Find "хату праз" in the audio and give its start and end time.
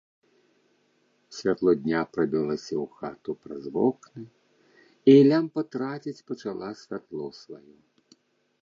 2.97-3.63